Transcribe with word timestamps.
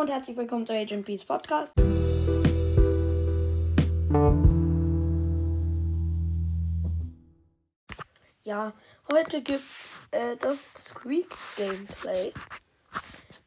und 0.00 0.08
herzlich 0.08 0.34
willkommen 0.34 0.66
zu 0.66 0.72
Agent 0.72 1.04
Peace 1.04 1.26
Podcast. 1.26 1.74
Ja, 8.42 8.72
heute 9.12 9.42
gibt's 9.42 10.00
äh, 10.12 10.38
das 10.38 10.58
Squeak 10.80 11.28
Gameplay. 11.58 12.32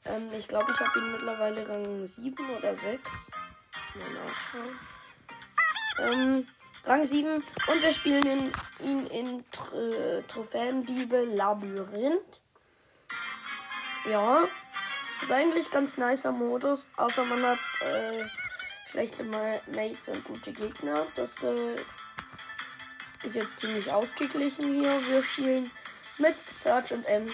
Ähm, 0.06 0.30
ich 0.38 0.48
glaube, 0.48 0.72
ich 0.72 0.80
habe 0.80 1.00
ihn 1.00 1.14
mittlerweile 1.14 1.68
Rang 1.68 2.06
7 2.06 2.36
oder 2.56 2.76
6. 2.76 3.12
Mal 3.96 4.14
nachschauen. 4.14 4.80
Ähm, 6.14 6.48
Rang 6.86 7.04
7 7.04 7.34
und 7.34 7.82
wir 7.82 7.92
spielen 7.92 8.24
in, 8.28 8.52
ihn 8.88 9.08
in 9.08 9.44
Tr 9.50 10.28
Trophäendiebe 10.28 11.24
Labyrinth. 11.24 12.42
Ja, 14.08 14.48
ist 15.24 15.32
eigentlich 15.32 15.72
ganz 15.72 15.98
nicer 15.98 16.32
Modus, 16.32 16.90
außer 16.98 17.24
man 17.24 17.42
hat 17.44 17.60
äh, 17.82 18.24
schlechte 18.92 19.24
Mates 19.24 20.10
und 20.10 20.24
gute 20.26 20.52
Gegner. 20.52 21.06
Das 21.16 21.42
äh, 21.44 21.76
ist 23.24 23.36
jetzt 23.36 23.60
ziemlich 23.60 23.90
ausgeglichen 23.90 24.74
hier. 24.74 25.08
Wir 25.08 25.24
spielen 25.24 25.72
mit 26.18 26.36
Search 26.36 26.92
und 26.92 27.06
Ems 27.06 27.32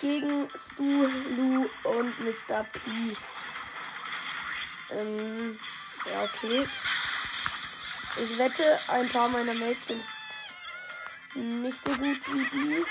gegen 0.00 0.48
Stu, 0.56 1.06
Lu 1.36 1.68
und 1.84 2.20
Mr. 2.24 2.64
P. 2.64 3.16
Ähm, 4.90 5.58
ja, 6.10 6.24
okay. 6.24 6.66
Ich 8.20 8.36
wette, 8.36 8.80
ein 8.88 9.08
paar 9.08 9.28
meiner 9.28 9.54
Mates 9.54 9.86
sind 9.86 11.62
nicht 11.62 11.84
so 11.84 11.90
gut 11.90 12.20
wie 12.34 12.48
die. 12.52 12.84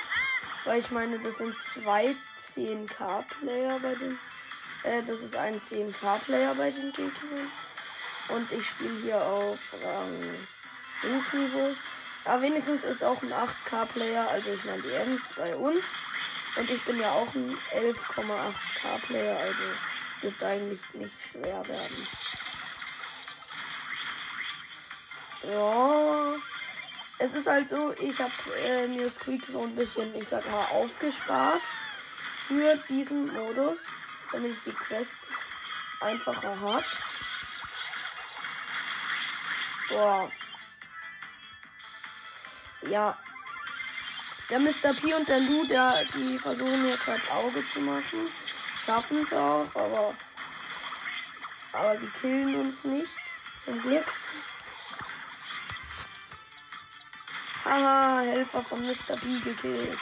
Weil 0.64 0.80
ich 0.80 0.90
meine, 0.92 1.20
das 1.20 1.38
sind 1.38 1.56
zwei 1.62 2.16
10k-Player 2.56 3.80
bei 3.80 3.96
den. 3.96 4.20
Äh, 4.84 5.04
das 5.08 5.22
ist 5.22 5.36
ein 5.36 5.62
10k-Player 5.62 6.56
bei 6.56 6.72
den 6.72 6.92
Gegnern. 6.92 7.52
Und 8.30 8.52
ich 8.52 8.66
spiele 8.66 9.02
hier 9.04 9.22
auf 9.22 9.60
Rang 9.84 10.24
Dingsniveau. 11.04 11.76
Aber 12.26 12.42
wenigstens 12.42 12.84
ist 12.84 13.04
auch 13.04 13.22
ein 13.22 13.34
8k-Player, 13.34 14.28
also 14.30 14.52
ich 14.52 14.64
meine 14.64 14.82
die 14.82 14.94
Ems 14.94 15.24
bei 15.36 15.56
uns. 15.56 15.84
Und 16.56 16.70
ich 16.70 16.82
bin 16.84 17.00
ja 17.00 17.12
auch 17.12 17.34
ein 17.34 17.58
11,8k-Player, 17.72 19.38
also 19.38 19.64
dürfte 20.22 20.48
eigentlich 20.48 20.82
nicht 20.94 21.16
schwer 21.32 21.68
werden. 21.68 22.08
Ja. 25.44 26.34
Es 27.18 27.36
ist 27.36 27.48
halt 27.48 27.70
so, 27.70 27.94
ich 28.00 28.18
habe 28.20 28.32
äh, 28.64 28.88
mir 28.88 29.10
Squeak 29.10 29.44
so 29.46 29.62
ein 29.62 29.76
bisschen, 29.76 30.14
ich 30.16 30.28
sag 30.28 30.50
mal, 30.50 30.66
aufgespart 30.72 31.62
für 32.52 32.76
diesen 32.90 33.34
Modus, 33.34 33.80
damit 34.32 34.52
ich 34.52 34.64
die 34.66 34.78
Quest 34.78 35.14
einfacher 36.02 36.60
habe. 36.60 36.84
Boah. 39.88 40.30
Ja. 42.90 43.18
Der 44.50 44.60
Mr. 44.60 44.94
P 45.00 45.14
und 45.14 45.30
der 45.30 45.40
Lu, 45.40 45.66
der, 45.66 46.04
die 46.14 46.38
versuchen 46.38 46.84
hier 46.84 46.98
gerade 46.98 47.32
Auge 47.32 47.64
zu 47.72 47.80
machen. 47.80 48.28
Schaffen 48.86 49.24
es 49.24 49.32
auch, 49.32 49.68
aber. 49.74 50.14
Aber 51.72 51.98
sie 51.98 52.10
killen 52.20 52.54
uns 52.56 52.84
nicht. 52.84 53.10
Zum 53.64 53.82
Glück. 53.82 54.06
Haha, 57.64 58.20
Helfer 58.20 58.62
von 58.64 58.82
Mr. 58.82 59.16
P 59.16 59.40
gekillt. 59.40 59.98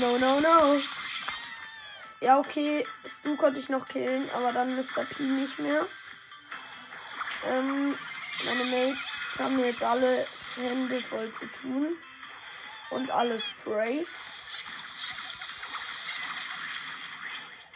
No, 0.00 0.18
no, 0.18 0.40
no. 0.40 0.80
Ja, 2.22 2.38
okay, 2.38 2.86
Stu 3.06 3.34
konnte 3.36 3.58
ich 3.60 3.70
noch 3.70 3.88
killen, 3.88 4.28
aber 4.34 4.52
dann 4.52 4.76
Mr. 4.76 5.04
P 5.04 5.22
nicht 5.22 5.58
mehr. 5.58 5.86
Ähm, 7.46 7.94
meine 8.44 8.64
Mates 8.64 8.98
haben 9.38 9.58
jetzt 9.58 9.82
alle 9.82 10.26
Hände 10.54 11.00
voll 11.00 11.32
zu 11.32 11.46
tun. 11.46 11.96
Und 12.90 13.10
alle 13.10 13.40
Sprays. 13.40 14.16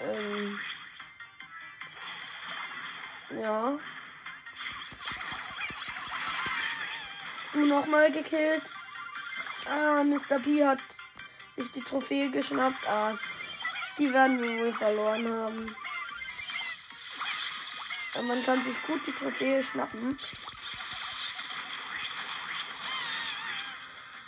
Ähm, 0.00 0.61
ja. 3.41 3.78
Stu 7.49 7.61
nochmal 7.61 8.12
gekillt. 8.12 8.65
Ah, 9.71 10.05
Mr. 10.05 10.38
P 10.38 10.66
hat 10.66 10.81
sich 11.56 11.72
die 11.72 11.81
Trophäe 11.81 12.31
geschnappt. 12.31 12.87
Ah, 12.88 13.16
die 13.99 14.12
werden 14.12 14.43
wir 14.43 14.59
wohl 14.59 14.72
verloren 14.72 15.28
haben. 15.28 15.77
Aber 18.15 18.22
man 18.22 18.44
kann 18.44 18.62
sich 18.62 18.75
gut 18.87 19.00
die 19.06 19.12
Trophäe 19.12 19.62
schnappen. 19.62 20.19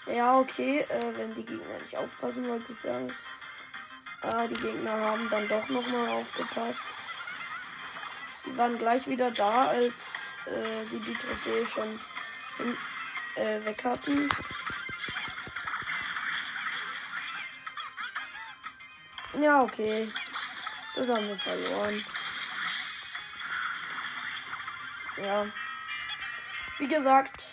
Ja, 0.07 0.39
okay, 0.39 0.81
äh, 0.89 1.17
wenn 1.17 1.35
die 1.35 1.45
Gegner 1.45 1.79
nicht 1.79 1.97
aufpassen, 1.97 2.49
wollte 2.49 2.73
ich 2.73 2.79
sagen. 2.79 3.13
Ah, 4.23 4.47
die 4.47 4.55
Gegner 4.55 4.93
haben 4.93 5.29
dann 5.31 5.49
doch 5.49 5.69
nochmal 5.69 6.09
aufgepasst. 6.11 6.81
Die 8.45 8.57
waren 8.57 8.79
gleich 8.79 9.07
wieder 9.09 9.31
da, 9.31 9.67
als 9.67 10.15
äh, 10.47 10.85
sie 10.89 11.01
die 11.01 11.15
Trophäe 11.15 11.67
schon 11.67 12.01
in, 12.61 13.43
äh, 13.43 13.65
weg 13.65 13.83
hatten. 13.85 14.29
Ja, 19.41 19.63
okay. 19.63 20.11
Das 20.95 21.09
haben 21.09 21.29
wir 21.29 21.37
verloren. 21.37 22.05
Ja. 25.19 25.47
Wie 26.79 26.89
gesagt. 26.89 27.45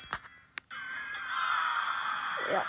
Ja. 2.52 2.66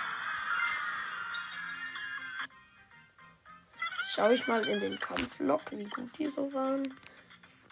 Schaue 4.15 4.35
ich 4.35 4.47
mal 4.47 4.67
in 4.67 4.81
den 4.81 4.99
Kampflog, 4.99 5.61
wie 5.71 5.85
gut 5.85 6.19
die 6.19 6.29
so 6.29 6.53
waren. 6.53 6.83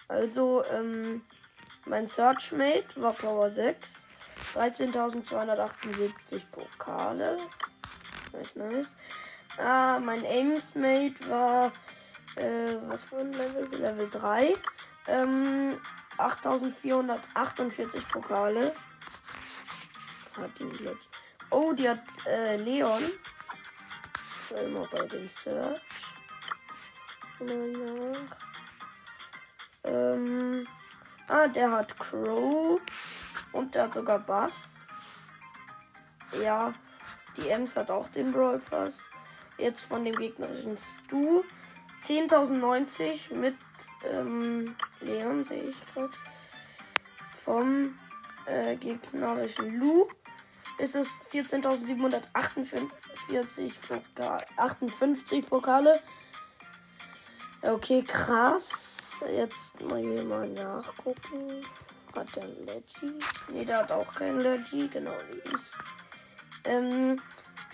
Also, 0.09 0.64
ähm, 0.66 1.22
mein 1.86 2.06
Searchmate 2.06 2.84
war 2.97 3.12
Power 3.12 3.50
6. 3.50 4.06
13.278 4.54 6.42
Pokale. 6.50 7.38
Nice, 8.32 8.56
nice. 8.56 8.97
Ah, 9.59 10.01
mein 10.03 10.25
Amesmate 10.25 11.29
war, 11.29 11.73
äh, 12.37 12.77
was 12.87 13.13
war 13.13 13.21
ein 13.21 13.33
Level? 13.33 13.69
Level 13.79 14.09
3. 14.11 14.55
Ähm, 15.09 15.79
8448 16.17 18.09
Pokale. 18.09 18.75
Hat 20.37 20.51
die 20.59 20.85
jetzt. 20.85 21.09
Oh, 21.51 21.73
die 21.75 21.89
hat 21.89 22.03
äh, 22.27 22.57
Leon. 22.57 23.03
Schau 24.49 24.67
mal 24.69 24.89
bei 24.91 25.07
den 25.07 25.29
Search. 25.29 25.81
Nach. 27.41 28.37
Ähm, 29.84 30.67
ah, 31.29 31.47
der 31.49 31.73
hat 31.73 31.99
Crow. 31.99 32.81
Und 33.53 33.75
der 33.75 33.84
hat 33.84 33.95
sogar 33.95 34.19
Bass. 34.21 34.79
Ja, 36.43 36.73
die 37.37 37.51
Ems 37.51 37.77
hat 37.77 37.91
auch 37.91 38.09
den 38.09 38.33
Brawl 38.33 38.59
Pass 38.59 39.12
jetzt 39.59 39.85
von 39.85 40.05
dem 40.05 40.15
gegnerischen 40.15 40.79
Stu. 40.79 41.43
10.090 42.03 43.39
mit 43.39 43.57
ähm, 44.13 44.75
Leon, 45.01 45.45
sehe 45.45 45.63
ich 45.65 45.77
gerade. 45.95 46.11
Vom 47.45 47.97
äh, 48.47 48.77
gegnerischen 48.77 49.79
Lu 49.79 50.09
ist 50.79 50.95
es 50.97 51.09
14.748 51.33 53.73
Pokale, 53.89 54.45
58 54.57 55.49
Pokale. 55.49 56.01
Okay, 57.63 58.03
krass. 58.03 59.22
Jetzt 59.33 59.81
mal 59.81 60.01
hier 60.01 60.25
mal 60.25 60.48
nachgucken. 60.48 61.65
Hat 62.16 62.34
der 62.34 62.43
ein 62.43 62.66
Leggy? 62.66 63.16
Ne, 63.48 63.65
der 63.65 63.78
hat 63.78 63.93
auch 63.93 64.13
kein 64.15 64.41
Leggy, 64.41 64.89
genau 64.89 65.15
wie 65.31 65.39
ich. 65.39 65.60
Ähm, 66.65 67.22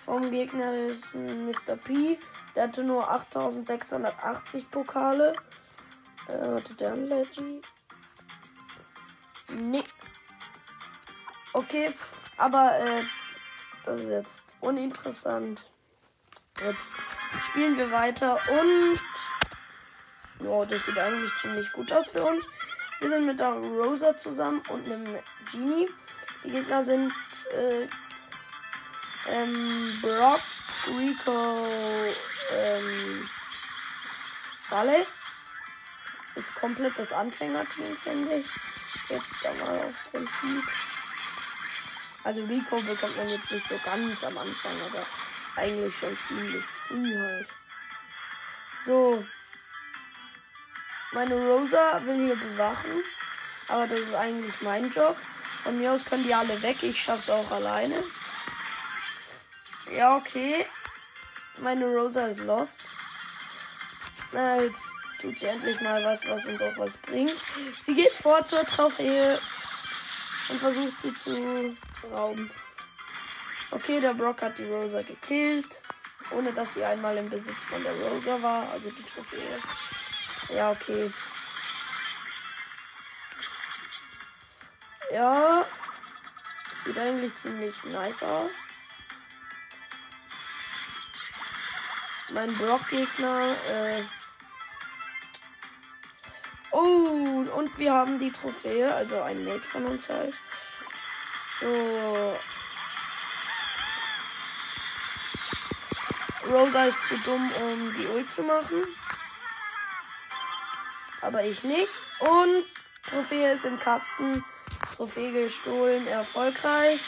vom 0.09 0.31
Gegner 0.31 0.73
ist 0.73 1.15
Mr. 1.15 1.77
P. 1.77 2.19
Der 2.57 2.65
hatte 2.65 2.83
nur 2.83 3.09
8680 3.11 4.71
Pokale. 4.71 5.35
Äh, 6.29 6.33
hatte 6.33 6.75
der 6.75 6.95
ein 6.95 7.09
Leggy? 7.09 7.61
Nee. 9.59 9.85
Okay, 11.53 11.93
aber 12.39 12.79
äh, 12.79 13.03
das 13.85 14.01
ist 14.01 14.09
jetzt 14.09 14.43
uninteressant. 14.61 15.71
Jetzt 16.65 16.91
spielen 17.43 17.77
wir 17.77 17.91
weiter 17.93 18.39
und 18.49 18.99
ja, 20.47 20.65
das 20.65 20.87
sieht 20.87 20.99
eigentlich 20.99 21.37
ziemlich 21.37 21.71
gut 21.73 21.93
aus 21.93 22.07
für 22.07 22.25
uns. 22.25 22.47
Wir 23.01 23.11
sind 23.11 23.27
mit 23.27 23.41
der 23.41 23.51
Rosa 23.51 24.17
zusammen 24.17 24.63
und 24.71 24.87
einem 24.87 25.05
Genie. 25.53 25.89
Die 26.45 26.51
Gegner 26.51 26.83
sind 26.83 27.13
äh, 27.53 27.87
ähm, 29.33 29.99
Brock, 30.01 30.41
Rico, 30.87 31.67
ähm, 32.53 33.29
Valley. 34.71 35.07
ist 36.35 36.55
komplett 36.55 36.99
das 36.99 37.13
Anfängerteam, 37.13 37.97
finde 37.97 38.37
ich. 38.37 38.47
Jetzt 39.09 39.33
dann 39.43 39.59
mal 39.59 39.79
aufs 39.79 40.09
Prinzip. 40.11 40.65
Also 42.25 42.45
Rico 42.45 42.81
bekommt 42.83 43.17
man 43.17 43.29
jetzt 43.29 43.51
nicht 43.51 43.69
so 43.69 43.79
ganz 43.85 44.23
am 44.25 44.37
Anfang, 44.37 44.73
aber 44.91 45.05
eigentlich 45.57 45.95
schon 45.97 46.17
ziemlich 46.27 46.65
früh 46.65 47.19
halt. 47.19 47.49
So. 48.87 49.25
Meine 51.13 51.35
Rosa 51.35 52.01
will 52.05 52.27
hier 52.27 52.37
bewachen. 52.37 53.03
Aber 53.69 53.87
das 53.87 54.01
ist 54.01 54.15
eigentlich 54.15 54.61
mein 54.61 54.91
Job. 54.91 55.17
Von 55.63 55.79
mir 55.79 55.93
aus 55.93 56.05
können 56.05 56.25
die 56.25 56.35
alle 56.35 56.61
weg. 56.63 56.83
Ich 56.83 57.03
schaff's 57.03 57.31
auch 57.31 57.51
alleine. 57.51 58.03
Ja, 59.95 60.17
okay. 60.17 60.67
Meine 61.59 61.87
Rosa 61.87 62.27
ist 62.27 62.41
lost. 62.41 62.81
Na, 64.33 64.61
jetzt 64.61 64.83
tut 65.21 65.39
sie 65.39 65.47
endlich 65.47 65.81
mal 65.81 66.05
was, 66.05 66.21
was 66.29 66.45
uns 66.47 66.63
auch 66.63 66.77
was 66.77 66.97
bringt. 66.99 67.35
Sie 67.85 67.95
geht 67.95 68.13
vor 68.13 68.45
zur 68.45 68.65
Trophäe 68.65 69.39
und 70.49 70.61
versucht 70.61 71.01
sie 71.03 71.15
zu 71.15 71.77
rauben. 72.13 72.51
Okay, 73.71 74.01
der 74.01 74.15
Brock 74.15 74.43
hat 74.43 74.59
die 74.59 74.65
Rosa 74.65 75.03
gekillt, 75.03 75.67
ohne 76.31 76.53
dass 76.53 76.75
sie 76.75 76.85
einmal 76.85 77.17
im 77.17 77.29
Besitz 77.29 77.57
von 77.69 77.83
der 77.83 77.93
Rosa 77.93 78.43
war, 78.43 78.71
also 78.73 78.91
die 78.91 79.03
Trophäe. 79.03 79.59
Ja, 80.55 80.71
okay. 80.71 81.11
Ja, 85.13 85.65
sieht 86.85 86.99
eigentlich 86.99 87.35
ziemlich 87.37 87.75
nice 87.85 88.23
aus. 88.23 88.51
Mein 92.31 92.53
Brock-Gegner, 92.55 93.55
äh, 93.71 94.03
Oh, 96.71 97.47
und 97.57 97.79
wir 97.79 97.93
haben 97.93 98.19
die 98.19 98.31
Trophäe, 98.31 98.95
also 98.95 99.23
ein 99.23 99.45
Mate 99.45 99.61
von 99.61 99.87
uns 99.87 100.09
halt. 100.09 100.35
So. 101.61 102.37
Rosa 106.51 106.85
ist 106.85 107.09
zu 107.09 107.17
dumm, 107.19 107.51
um 107.63 107.95
die 107.95 108.07
Ult 108.07 108.31
zu 108.33 108.43
machen. 108.43 108.85
Aber 111.23 111.43
ich 111.43 111.63
nicht. 111.65 111.93
Und 112.21 112.65
Trophäe 113.09 113.55
ist 113.55 113.65
im 113.65 113.79
Kasten. 113.81 114.45
Trophäe 114.97 115.33
gestohlen, 115.33 116.07
erfolgreich. 116.07 117.01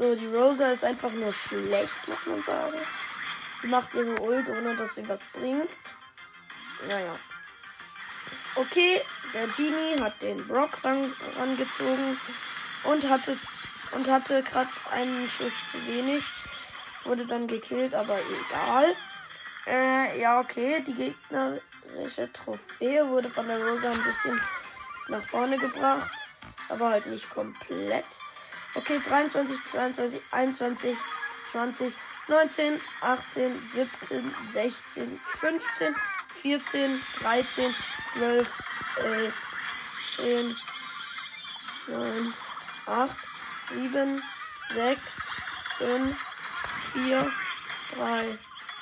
So, 0.00 0.14
die 0.14 0.34
Rosa 0.34 0.70
ist 0.70 0.82
einfach 0.82 1.12
nur 1.12 1.30
schlecht, 1.30 2.08
muss 2.08 2.24
man 2.24 2.42
sagen. 2.42 2.78
Sie 3.60 3.68
macht 3.68 3.92
ihre 3.92 4.18
Ult, 4.22 4.48
ohne 4.48 4.74
dass 4.74 4.94
sie 4.94 5.06
was 5.06 5.20
bringt. 5.34 5.68
Naja. 6.88 7.14
Okay, 8.54 9.02
der 9.34 9.46
Genie 9.48 10.00
hat 10.00 10.22
den 10.22 10.38
Brock 10.48 10.82
ran, 10.82 11.12
rangezogen 11.38 12.18
und 12.84 13.10
hatte 13.10 13.36
und 13.92 14.08
hatte 14.08 14.42
gerade 14.42 14.70
einen 14.90 15.28
Schuss 15.28 15.52
zu 15.70 15.86
wenig. 15.86 16.24
Wurde 17.04 17.26
dann 17.26 17.46
gekillt, 17.46 17.92
aber 17.92 18.18
egal. 18.18 18.96
Äh, 19.66 20.18
ja, 20.18 20.40
okay. 20.40 20.82
Die 20.86 20.94
gegnerische 20.94 22.32
Trophäe 22.32 23.06
wurde 23.06 23.28
von 23.28 23.46
der 23.46 23.58
Rosa 23.58 23.90
ein 23.90 24.02
bisschen 24.02 24.40
nach 25.08 25.22
vorne 25.24 25.58
gebracht. 25.58 26.10
Aber 26.70 26.88
halt 26.88 27.04
nicht 27.04 27.28
komplett. 27.28 28.06
Okay, 28.76 28.98
23, 28.98 29.56
22, 29.64 30.20
21, 30.32 30.96
20, 31.52 31.92
19, 32.28 32.80
18, 33.02 33.58
17, 33.74 34.34
16, 34.52 35.20
15, 35.40 35.94
14, 36.42 37.00
13, 37.20 37.74
12, 38.14 38.62
11, 39.02 39.32
10, 40.16 40.54
9, 41.88 42.34
8, 42.86 43.10
7, 43.74 44.22
6, 44.74 45.00
5, 45.78 46.16
4, 46.92 47.32
3, 47.96 48.38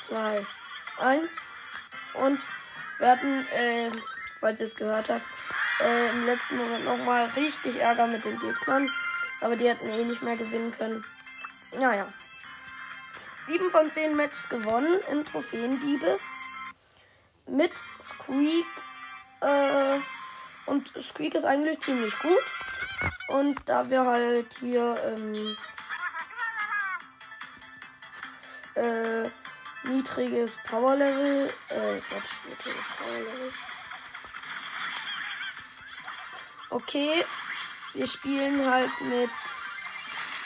2, 0.08 0.46
1. 1.00 1.28
Und 2.12 2.38
wir 2.98 3.08
hatten, 3.08 3.46
äh, 3.48 3.90
falls 4.40 4.60
ihr 4.60 4.66
es 4.66 4.76
gehört 4.76 5.08
habt, 5.08 5.24
äh, 5.80 6.10
im 6.10 6.26
letzten 6.26 6.58
Moment 6.58 6.84
nochmal 6.84 7.26
richtig 7.36 7.76
Ärger 7.76 8.06
mit 8.06 8.22
den 8.24 8.38
Gegnern. 8.38 8.90
Aber 9.40 9.56
die 9.56 9.68
hätten 9.68 9.88
eh 9.88 10.04
nicht 10.04 10.22
mehr 10.22 10.36
gewinnen 10.36 10.72
können. 10.76 11.04
Naja. 11.76 12.12
7 13.46 13.70
von 13.70 13.90
10 13.90 14.14
Matches 14.16 14.48
gewonnen 14.48 15.00
in 15.10 15.24
Trophäendiebe. 15.24 16.18
Mit 17.46 17.72
Squeak. 18.02 18.66
Äh, 19.40 19.98
und 20.66 20.92
Squeak 21.00 21.34
ist 21.34 21.44
eigentlich 21.44 21.80
ziemlich 21.80 22.18
gut. 22.18 22.44
Und 23.28 23.60
da 23.66 23.88
wir 23.88 24.04
halt 24.04 24.54
hier 24.60 24.96
ähm, 25.04 25.56
äh, 28.74 29.28
niedriges 29.88 30.56
Power 30.66 30.96
Level, 30.96 31.52
äh, 31.68 32.00
Quatsch, 32.00 32.32
niedriges 32.48 32.84
Power 32.98 33.18
Level. 33.18 33.52
Okay, 36.70 37.24
wir 37.94 38.06
spielen 38.06 38.70
halt 38.70 38.90
mit 39.00 39.30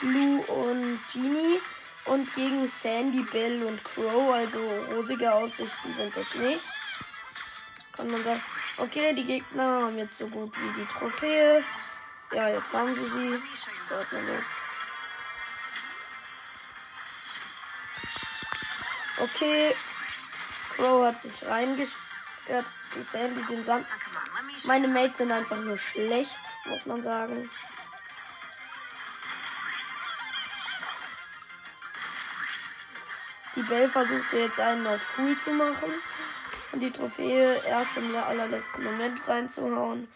Blue 0.01 0.41
und 0.41 0.99
Genie 1.11 1.59
und 2.05 2.35
gegen 2.35 2.67
Sandy, 2.67 3.23
Bell 3.31 3.63
und 3.63 3.83
Crow, 3.83 4.33
also 4.33 4.59
rosige 4.95 5.33
Aussichten 5.33 5.93
sind 5.97 6.15
das 6.15 6.35
nicht. 6.35 6.61
Kann 7.93 8.09
man 8.09 8.23
sagen. 8.23 8.41
Okay, 8.77 9.13
die 9.13 9.23
Gegner 9.23 9.83
haben 9.83 9.97
jetzt 9.97 10.17
so 10.17 10.27
gut 10.27 10.51
wie 10.57 10.81
die 10.81 10.87
Trophäe. 10.87 11.63
Ja, 12.31 12.49
jetzt 12.49 12.73
haben 12.73 12.93
sie 12.95 13.01
sie. 13.01 13.39
Okay. 19.19 19.75
Crow 20.75 21.05
hat 21.05 21.21
sich 21.21 21.45
reingestört. 21.45 22.65
Die 22.95 23.03
Sandy 23.03 23.43
den 23.43 23.63
Sand. 23.63 23.85
Meine 24.65 24.87
Mates 24.87 25.19
sind 25.19 25.31
einfach 25.31 25.57
nur 25.57 25.77
schlecht, 25.77 26.35
muss 26.65 26.85
man 26.85 27.03
sagen. 27.03 27.49
Die 33.55 33.61
Bell 33.61 33.87
versuchte 33.87 34.39
jetzt 34.39 34.59
einen 34.59 34.87
auf 34.87 35.01
cool 35.17 35.37
zu 35.37 35.51
machen 35.51 35.93
und 36.71 36.79
die 36.79 36.91
Trophäe 36.91 37.61
erst 37.67 37.95
im 37.97 38.15
allerletzten 38.15 38.83
Moment 38.83 39.27
reinzuhauen. 39.27 40.07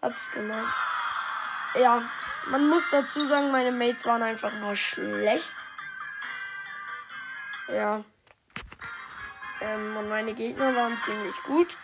Hat's 0.00 0.30
gemacht. 0.30 0.74
Ja, 1.74 2.02
man 2.46 2.68
muss 2.68 2.88
dazu 2.90 3.26
sagen, 3.26 3.52
meine 3.52 3.70
Mates 3.70 4.06
waren 4.06 4.22
einfach 4.22 4.52
nur 4.54 4.76
schlecht. 4.76 5.54
Ja. 7.68 8.02
Ähm, 9.60 9.96
und 9.96 10.08
meine 10.08 10.32
Gegner 10.32 10.74
waren 10.74 10.96
ziemlich 10.98 11.36
gut. 11.44 11.76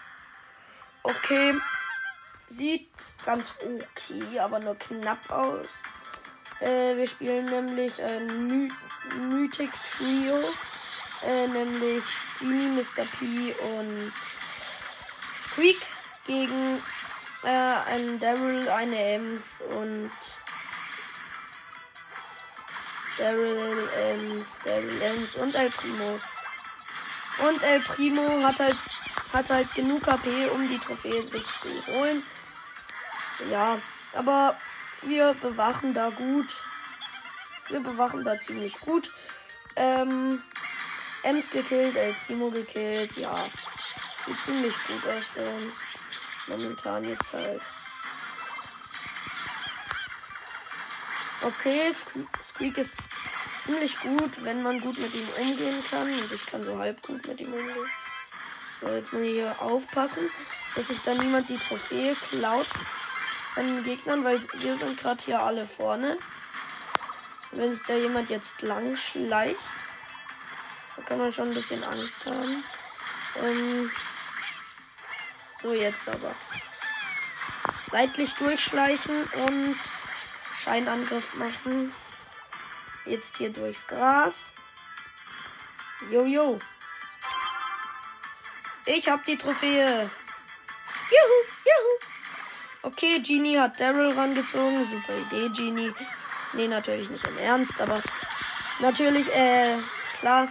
Okay. 1.03 1.55
Sieht 2.49 2.89
ganz 3.25 3.53
okay, 3.61 4.39
aber 4.39 4.61
nur 4.61 4.77
knapp 4.77 5.31
aus. 5.31 5.69
Äh, 6.61 6.97
wir 6.97 7.07
spielen 7.07 7.47
nämlich 7.47 8.01
ein 8.03 8.47
My 8.47 8.69
Mythic 9.19 9.71
Trio. 9.97 10.39
Äh, 11.23 11.49
nämlich 11.49 12.05
Genie, 12.39 12.69
Mr. 12.69 13.05
P 13.19 13.55
und 13.55 14.13
Squeak 15.43 15.81
gegen 16.27 16.83
äh, 17.43 17.49
einen 17.49 18.21
Daryl, 18.21 18.69
eine 18.69 18.97
Ems 18.97 19.63
und 19.71 20.11
Daryl 23.19 23.89
Ems, 23.99 24.47
Daryl 24.65 25.03
Ems 25.03 25.35
und 25.37 25.55
El 25.55 25.71
Primo. 25.71 26.21
Und 27.49 27.63
El 27.63 27.81
Primo 27.81 28.43
hat 28.43 28.59
halt, 28.59 28.77
hat 29.33 29.51
halt 29.51 29.75
genug 29.75 30.03
KP, 30.03 30.49
um 30.51 30.69
die 30.69 30.79
Trophäe 30.79 31.27
sich 31.27 31.47
zu 31.61 31.87
holen. 31.87 32.23
Ja, 33.51 33.79
aber 34.15 34.57
wir 35.03 35.35
bewachen 35.35 35.95
da 35.95 36.11
gut. 36.11 36.49
Wir 37.69 37.81
bewachen 37.81 38.25
da 38.25 38.39
ziemlich 38.41 38.75
gut. 38.81 39.13
Ähm, 39.75 40.43
Ems 41.23 41.51
gekillt, 41.51 41.97
El 41.97 42.15
Primo 42.27 42.51
gekillt, 42.51 43.17
ja. 43.17 43.49
Sieht 44.25 44.41
ziemlich 44.45 44.75
gut 44.87 45.07
aus 45.07 45.25
für 45.35 45.49
uns. 45.49 45.75
Momentan 46.47 47.05
jetzt 47.05 47.33
halt. 47.33 47.61
Okay, 51.43 51.93
Squeak 52.43 52.79
ist 52.79 52.97
ziemlich 53.65 53.99
gut, 54.01 54.45
wenn 54.45 54.63
man 54.63 54.81
gut 54.81 54.99
mit 54.99 55.15
ihm 55.15 55.29
umgehen 55.39 55.85
kann. 55.91 56.13
Und 56.13 56.33
ich 56.33 56.47
kann 56.47 56.65
so 56.65 56.79
halb 56.79 57.03
gut 57.03 57.27
mit 57.27 57.41
ihm 57.41 57.53
umgehen. 57.53 57.91
So, 58.81 58.89
jetzt 58.89 59.13
muss 59.13 59.23
ich 59.23 59.31
hier 59.31 59.57
aufpassen, 59.61 60.31
dass 60.75 60.89
sich 60.89 61.01
dann 61.05 61.19
niemand 61.19 61.49
die 61.49 61.59
Trophäe 61.59 62.17
klaut 62.31 62.67
den 63.63 63.85
Gegnern, 63.85 64.25
weil 64.25 64.41
wir 64.55 64.77
sind 64.77 64.99
gerade 64.99 65.23
hier 65.23 65.41
alle 65.41 65.67
vorne. 65.67 66.19
Wenn 67.53 67.75
sich 67.75 67.83
da 67.87 67.95
jemand 67.95 68.29
jetzt 68.29 68.61
lang 68.63 68.97
schleicht, 68.97 69.57
Da 70.97 71.03
kann 71.03 71.19
man 71.19 71.33
schon 71.33 71.49
ein 71.49 71.55
bisschen 71.55 71.85
Angst 71.85 72.25
haben. 72.27 72.65
Ähm, 73.43 73.91
so, 75.63 75.73
jetzt 75.73 76.09
aber. 76.09 76.35
Seitlich 77.91 78.33
durchschleichen 78.35 79.25
und 79.25 79.77
Scheinangriff 80.63 81.35
machen. 81.35 81.95
Jetzt 83.05 83.37
hier 83.37 83.51
durchs 83.51 83.87
Gras. 83.87 84.53
Jojo. 86.11 86.59
Ich 88.85 89.09
hab 89.09 89.25
die 89.25 89.37
Trophäe. 89.37 90.11
Juhu, 91.11 91.39
juhu. 91.65 92.16
Okay, 92.83 93.21
Genie 93.21 93.59
hat 93.59 93.81
Daryl 93.81 94.13
rangezogen. 94.13 94.87
Super 94.91 95.19
Idee, 95.19 95.49
Genie. 95.57 95.93
Nee, 96.53 96.69
natürlich 96.69 97.11
nicht 97.11 97.27
im 97.27 97.39
Ernst, 97.39 97.81
aber 97.81 98.01
natürlich, 98.81 99.29
äh, 99.35 99.77
klar, 100.21 100.49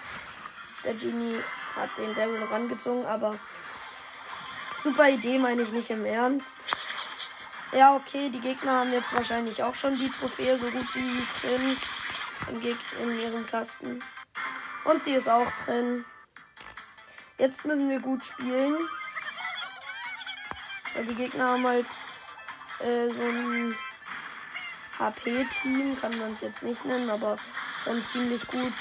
der 0.84 0.94
Genie 0.94 1.42
hat 1.76 1.90
den 1.98 2.14
Daryl 2.16 2.44
rangezogen, 2.44 3.06
aber 3.06 3.38
super 4.84 5.10
Idee 5.10 5.40
meine 5.40 5.64
ich 5.64 5.72
nicht 5.72 5.90
im 5.90 6.06
Ernst. 6.06 6.76
Ja, 7.72 7.96
okay, 7.96 8.30
die 8.30 8.40
Gegner 8.40 8.80
haben 8.80 8.94
jetzt 8.94 9.14
wahrscheinlich 9.14 9.64
auch 9.64 9.76
schon 9.76 9.98
die 9.98 10.10
Trophäe 10.10 10.58
so 10.58 10.70
gut 10.70 10.96
wie 10.96 11.28
drin 11.42 11.78
im 12.50 12.62
Geg 12.62 12.78
in 13.02 13.20
ihrem 13.20 13.48
Kasten. 13.48 14.02
Und 14.86 15.04
sie 15.04 15.14
ist 15.14 15.28
auch 15.28 15.52
drin. 15.66 16.06
Jetzt 17.38 17.66
müssen 17.66 17.90
wir 17.90 18.00
gut 18.00 18.24
spielen. 18.24 18.78
Weil 20.94 21.06
die 21.06 21.16
Gegner 21.16 21.50
haben 21.50 21.66
halt 21.66 21.88
äh, 22.80 23.10
so 23.10 23.24
ein 23.24 23.76
HP-Team, 25.00 25.98
kann 26.00 26.18
man 26.18 26.34
es 26.34 26.42
jetzt 26.42 26.64
nicht 26.64 26.86
nennen, 26.86 27.10
aber 27.10 27.38
schon 27.84 28.04
ziemlich 28.08 28.46
gut. 28.48 28.74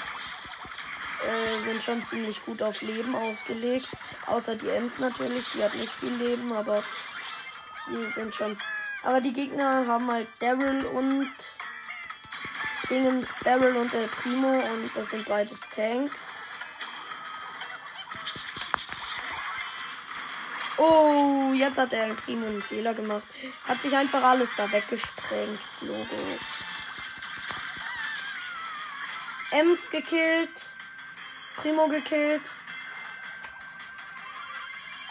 Äh, 1.25 1.63
sind 1.63 1.83
schon 1.83 2.05
ziemlich 2.05 2.43
gut 2.45 2.61
auf 2.61 2.81
Leben 2.81 3.15
ausgelegt. 3.15 3.89
Außer 4.27 4.55
die 4.55 4.69
Ems 4.69 4.99
natürlich, 4.99 5.45
die 5.53 5.63
hat 5.63 5.73
nicht 5.75 5.91
viel 5.91 6.13
Leben, 6.13 6.51
aber 6.53 6.83
die 7.87 8.13
sind 8.13 8.35
schon. 8.35 8.57
Aber 9.03 9.21
die 9.21 9.33
Gegner 9.33 9.85
haben 9.87 10.11
halt 10.11 10.27
Daryl 10.39 10.85
und 10.85 11.31
Dingens, 12.89 13.39
Daryl 13.43 13.75
und 13.75 13.91
der 13.93 14.07
Primo 14.07 14.47
und 14.47 14.91
das 14.95 15.09
sind 15.09 15.27
beides 15.27 15.59
Tanks. 15.73 16.21
Oh, 20.87 21.51
jetzt 21.53 21.79
hat 21.79 21.93
der 21.93 22.13
Primo 22.13 22.45
einen 22.45 22.61
Fehler 22.61 22.93
gemacht. 22.93 23.23
Hat 23.67 23.81
sich 23.81 23.95
einfach 23.95 24.23
alles 24.23 24.51
da 24.55 24.71
weggesprengt. 24.71 25.59
Logo. 25.81 26.15
Ems 29.49 29.89
gekillt. 29.89 30.51
Primo 31.55 31.87
gekillt. 31.87 32.43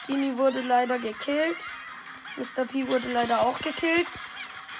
Dini 0.06 0.38
wurde 0.38 0.60
leider 0.60 1.00
gekillt. 1.00 1.56
Mr. 2.36 2.64
P 2.66 2.86
wurde 2.86 3.10
leider 3.10 3.40
auch 3.40 3.58
gekillt. 3.58 4.06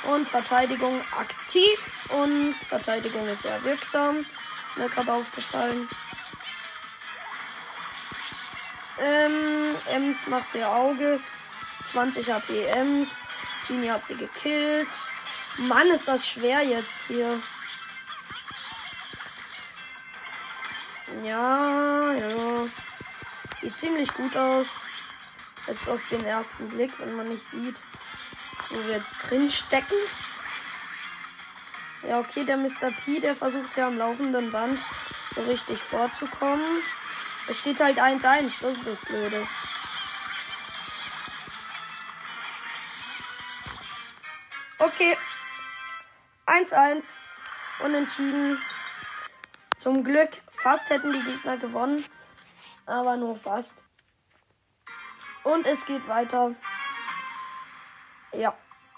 Und 0.04 0.28
Verteidigung 0.28 1.00
aktiv. 1.18 1.78
Und 2.10 2.54
Verteidigung 2.68 3.26
ist 3.26 3.42
sehr 3.42 3.64
wirksam. 3.64 4.24
Mir 4.76 4.88
gerade 4.88 5.12
aufgefallen. 5.12 5.88
Ähm, 9.04 9.76
Ems 9.90 10.26
macht 10.28 10.54
ihr 10.54 10.68
Auge. 10.68 11.20
20 11.92 12.30
HP 12.30 12.64
Ems. 12.64 13.10
Genie 13.68 13.90
hat 13.90 14.06
sie 14.06 14.14
gekillt. 14.14 14.88
Mann, 15.58 15.88
ist 15.88 16.08
das 16.08 16.26
schwer 16.26 16.62
jetzt 16.62 16.96
hier. 17.06 17.38
Ja, 21.22 22.12
ja. 22.12 22.66
Sieht 23.60 23.78
ziemlich 23.78 24.12
gut 24.14 24.34
aus. 24.36 24.68
Jetzt 25.66 25.88
aus 25.88 26.00
dem 26.10 26.24
ersten 26.24 26.68
Blick, 26.70 26.92
wenn 26.98 27.14
man 27.14 27.28
nicht 27.28 27.44
sieht, 27.44 27.76
wo 28.70 28.86
wir 28.86 28.96
jetzt 28.96 29.14
drin 29.28 29.50
stecken. 29.50 29.96
Ja, 32.08 32.20
okay, 32.20 32.44
der 32.44 32.56
Mr. 32.56 32.90
P, 33.04 33.20
der 33.20 33.34
versucht 33.34 33.76
ja 33.76 33.86
am 33.86 33.98
laufenden 33.98 34.50
Band 34.50 34.78
so 35.34 35.42
richtig 35.42 35.78
vorzukommen. 35.78 36.82
Es 37.48 37.58
steht 37.58 37.80
halt 37.80 37.98
1-1, 37.98 38.60
das 38.60 38.74
ist 38.74 38.86
das 38.86 38.98
Blöde. 39.00 39.46
Okay. 44.78 45.16
1-1. 46.46 47.02
Unentschieden. 47.80 48.62
Zum 49.78 50.04
Glück. 50.04 50.30
Fast 50.62 50.88
hätten 50.88 51.12
die 51.12 51.22
Gegner 51.22 51.56
gewonnen. 51.56 52.04
Aber 52.86 53.16
nur 53.16 53.36
fast. 53.36 53.74
Und 55.42 55.66
es 55.66 55.84
geht 55.86 56.06
weiter. 56.08 56.54
Ja. 58.32 58.56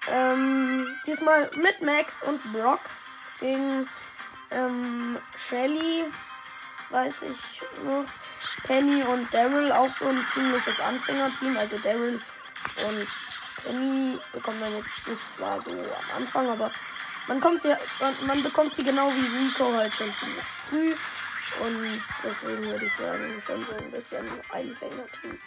Ähm, 0.08 0.86
diesmal 1.06 1.50
mit 1.56 1.82
Max 1.82 2.22
und 2.22 2.40
Brock 2.52 2.80
gegen 3.40 3.88
ähm, 4.50 5.18
Shelly, 5.36 6.04
weiß 6.90 7.22
ich 7.22 7.84
noch. 7.84 8.04
Penny 8.64 9.02
und 9.02 9.32
Daryl 9.32 9.70
auch 9.72 9.88
so 9.88 10.08
ein 10.08 10.24
ziemliches 10.32 10.80
Anfängerteam. 10.80 11.56
Also 11.56 11.78
Daryl 11.78 12.20
und 12.86 13.06
Penny 13.64 14.18
bekommt 14.32 14.60
man 14.60 14.72
jetzt 14.72 15.06
nicht 15.06 15.30
zwar 15.36 15.60
so 15.60 15.70
am 15.70 16.22
Anfang, 16.22 16.48
aber 16.50 16.70
man 17.28 17.40
kommt 17.40 17.62
sie, 17.62 17.74
man, 18.00 18.14
man 18.26 18.42
bekommt 18.42 18.74
sie 18.74 18.84
genau 18.84 19.10
wie 19.10 19.46
Rico 19.46 19.72
halt 19.72 19.94
schon 19.94 20.12
ziemlich 20.14 20.44
früh. 20.68 20.94
Und 21.64 22.02
deswegen 22.22 22.62
würde 22.64 22.86
ich 22.86 22.92
sagen, 22.94 23.42
schon 23.44 23.64
so 23.64 23.76
ein 23.76 23.90
bisschen 23.90 24.26
Einfängerteam. 24.50 25.38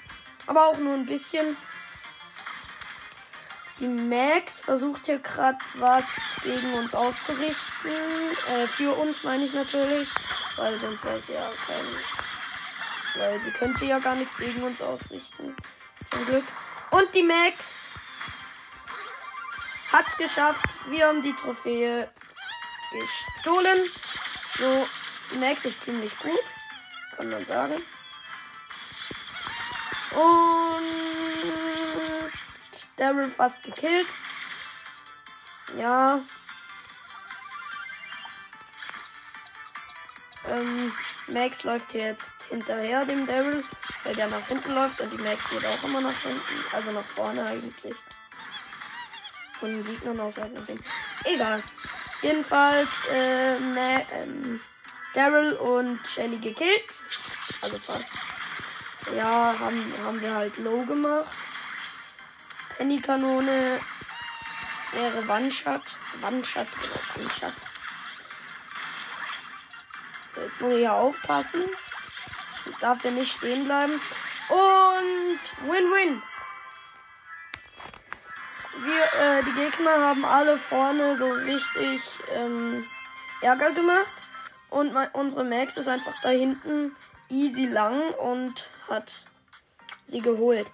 Aber 0.48 0.68
auch 0.68 0.78
nur 0.78 0.94
ein 0.94 1.06
bisschen. 1.06 1.56
Die 3.80 3.88
Max 3.88 4.60
versucht 4.60 5.06
hier 5.06 5.20
gerade 5.20 5.58
was 5.76 6.04
gegen 6.44 6.74
uns 6.74 6.94
auszurichten. 6.94 7.92
Äh, 8.52 8.68
für 8.68 8.94
uns 8.94 9.24
meine 9.24 9.46
ich 9.46 9.54
natürlich. 9.54 10.10
Weil 10.58 10.78
sonst 10.80 11.04
wäre 11.06 11.18
es 11.18 11.28
ja 11.30 11.50
kein 11.66 11.86
weil 13.16 13.40
sie 13.42 13.52
könnte 13.52 13.86
ja 13.86 14.00
gar 14.00 14.16
nichts 14.16 14.38
gegen 14.38 14.62
uns 14.64 14.82
ausrichten. 14.82 15.56
Zum 16.12 16.26
Glück. 16.26 16.44
Und 16.92 17.14
die 17.14 17.24
Max 17.24 17.88
hat's 19.92 20.18
geschafft. 20.18 20.78
Wir 20.90 21.08
haben 21.08 21.22
die 21.22 21.34
Trophäe 21.34 22.10
gestohlen. 22.92 23.80
So, 24.58 24.88
die 25.32 25.38
Max 25.38 25.66
ist 25.66 25.84
ziemlich 25.84 26.18
gut. 26.20 26.40
Kann 27.16 27.30
man 27.30 27.46
sagen. 27.46 27.76
Daryl 33.00 33.32
fast 33.32 33.64
gekillt. 33.64 34.08
Ja. 35.78 36.20
Ähm, 40.48 40.92
Max 41.28 41.64
läuft 41.64 41.92
hier 41.92 42.08
jetzt 42.08 42.32
hinterher 42.50 43.06
dem 43.06 43.26
Daryl, 43.26 43.64
weil 44.04 44.16
der 44.16 44.28
nach 44.28 44.46
hinten 44.48 44.74
läuft 44.74 45.00
und 45.00 45.12
die 45.12 45.18
Max 45.18 45.50
geht 45.50 45.66
auch 45.66 45.84
immer 45.84 46.02
nach 46.02 46.20
hinten, 46.22 46.66
also 46.74 46.92
nach 46.92 47.06
vorne 47.16 47.46
eigentlich. 47.46 47.96
Von 49.60 49.74
den 49.74 49.86
Gegnern 49.86 50.20
aus 50.20 50.38
halt 50.38 50.54
hinten. 50.66 50.84
Egal. 51.24 51.64
Jedenfalls, 52.22 52.90
äh, 53.12 53.56
ähm, 53.56 54.60
Daryl 55.14 55.54
und 55.54 56.06
Shelly 56.06 56.38
gekillt. 56.38 56.94
Also 57.62 57.80
fast. 57.80 58.12
Ja, 59.16 59.56
haben, 59.58 59.94
haben 60.04 60.22
wir 60.22 60.34
halt 60.34 60.58
low 60.58 60.84
gemacht. 60.86 61.30
Penny-Kanone 62.80 63.82
wäre 64.94 65.28
Wandshot. 65.28 65.82
Wandshot, 66.22 66.68
genau, 66.82 67.02
Wandshot. 67.14 67.54
So, 70.34 70.42
jetzt 70.42 70.62
muss 70.62 70.72
ich 70.72 70.78
hier 70.78 70.94
aufpassen. 70.94 71.64
Ich 72.66 72.78
darf 72.78 73.02
hier 73.02 73.12
nicht 73.12 73.34
stehen 73.34 73.66
bleiben. 73.66 74.00
Und 74.48 75.70
Win-Win. 75.70 76.24
Wir, 78.78 79.04
äh, 79.22 79.44
die 79.44 79.52
Gegner 79.52 80.00
haben 80.00 80.24
alle 80.24 80.58
vorne 80.58 81.18
so 81.18 81.30
richtig 81.32 82.02
ähm, 82.34 82.88
Ärger 83.42 83.72
gemacht. 83.72 84.08
Und 84.70 84.94
mein, 84.94 85.10
unsere 85.12 85.44
Max 85.44 85.76
ist 85.76 85.90
einfach 85.90 86.16
da 86.22 86.30
hinten 86.30 86.96
easy 87.28 87.66
lang 87.66 88.00
und 88.14 88.70
hat 88.88 89.26
sie 90.06 90.22
geholt. 90.22 90.68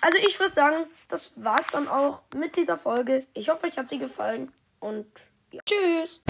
Also 0.00 0.18
ich 0.18 0.38
würde 0.40 0.54
sagen, 0.54 0.86
das 1.08 1.32
war's 1.36 1.66
dann 1.72 1.88
auch 1.88 2.22
mit 2.34 2.56
dieser 2.56 2.78
Folge. 2.78 3.26
Ich 3.34 3.48
hoffe, 3.48 3.66
euch 3.66 3.76
hat 3.76 3.88
sie 3.88 3.98
gefallen 3.98 4.52
und 4.78 5.06
ja. 5.52 5.60
tschüss. 5.64 6.22